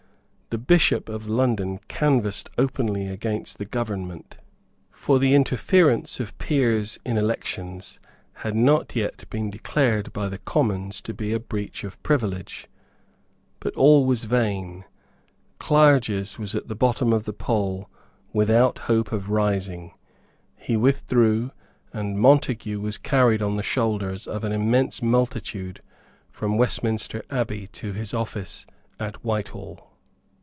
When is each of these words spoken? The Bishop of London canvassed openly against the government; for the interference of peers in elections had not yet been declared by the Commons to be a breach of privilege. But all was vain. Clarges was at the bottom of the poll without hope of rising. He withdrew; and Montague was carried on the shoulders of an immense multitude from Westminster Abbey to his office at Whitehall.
The 0.53 0.57
Bishop 0.57 1.07
of 1.07 1.29
London 1.29 1.77
canvassed 1.87 2.49
openly 2.57 3.07
against 3.07 3.57
the 3.57 3.63
government; 3.63 4.35
for 4.89 5.17
the 5.17 5.33
interference 5.33 6.19
of 6.19 6.37
peers 6.39 6.99
in 7.05 7.15
elections 7.17 8.01
had 8.33 8.53
not 8.53 8.93
yet 8.93 9.23
been 9.29 9.49
declared 9.49 10.11
by 10.11 10.27
the 10.27 10.39
Commons 10.39 10.99
to 11.03 11.13
be 11.13 11.31
a 11.31 11.39
breach 11.39 11.85
of 11.85 12.03
privilege. 12.03 12.67
But 13.61 13.73
all 13.75 14.03
was 14.05 14.25
vain. 14.25 14.83
Clarges 15.57 16.37
was 16.37 16.53
at 16.53 16.67
the 16.67 16.75
bottom 16.75 17.13
of 17.13 17.23
the 17.23 17.31
poll 17.31 17.89
without 18.33 18.79
hope 18.89 19.13
of 19.13 19.29
rising. 19.29 19.93
He 20.57 20.75
withdrew; 20.75 21.51
and 21.93 22.19
Montague 22.19 22.81
was 22.81 22.97
carried 22.97 23.41
on 23.41 23.55
the 23.55 23.63
shoulders 23.63 24.27
of 24.27 24.43
an 24.43 24.51
immense 24.51 25.01
multitude 25.01 25.81
from 26.29 26.57
Westminster 26.57 27.23
Abbey 27.29 27.67
to 27.67 27.93
his 27.93 28.13
office 28.13 28.65
at 28.99 29.23
Whitehall. 29.23 29.87